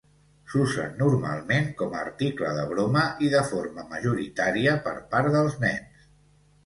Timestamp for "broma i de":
2.71-3.43